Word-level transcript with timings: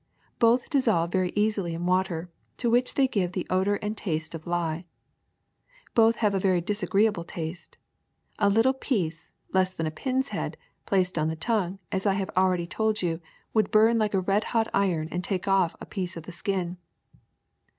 Both 0.39 0.71
dissolve 0.71 1.11
very 1.11 1.31
easily 1.35 1.75
in 1.75 1.85
water, 1.85 2.31
to 2.57 2.71
which 2.71 2.95
they 2.95 3.07
give 3.07 3.33
the 3.33 3.45
odor 3.51 3.75
and 3.75 3.95
taste 3.95 4.33
of 4.33 4.47
lye. 4.47 4.85
Both 5.93 6.15
have 6.15 6.33
a 6.33 6.39
very 6.39 6.59
disagreeable 6.59 7.23
taste; 7.23 7.77
a 8.39 8.49
tiny 8.51 8.73
piece, 8.79 9.31
less 9.53 9.73
than 9.75 9.85
a 9.85 9.91
pin's 9.91 10.29
head, 10.29 10.57
placed 10.87 11.19
on 11.19 11.27
the 11.27 11.35
tongue, 11.35 11.77
as 11.91 12.07
I 12.07 12.13
have 12.13 12.31
already 12.35 12.65
told 12.65 13.03
you, 13.03 13.21
would 13.53 13.69
burn 13.69 13.99
like 13.99 14.15
a 14.15 14.21
red 14.21 14.45
hot 14.45 14.67
iron 14.73 15.07
and 15.11 15.23
take 15.23 15.47
off 15.47 15.75
a 15.79 15.85
piece 15.85 16.17
of 16.17 16.23
the 16.23 16.31
skin. 16.31 16.77